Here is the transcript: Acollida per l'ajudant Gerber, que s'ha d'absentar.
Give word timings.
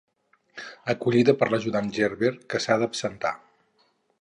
Acollida 0.93 1.35
per 1.41 1.49
l'ajudant 1.53 1.91
Gerber, 1.99 2.33
que 2.55 2.63
s'ha 2.65 2.79
d'absentar. 2.85 3.35